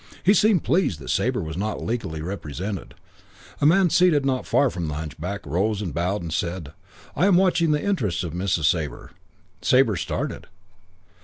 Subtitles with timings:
[0.23, 2.95] He seemed pleased that Sabre was not legally represented.
[3.61, 6.73] A man seated not far from the hunchback rose and bowed and said,
[7.15, 8.63] "I am watching the interests of Mrs.
[8.65, 9.11] Sabre."
[9.61, 10.47] Sabre started.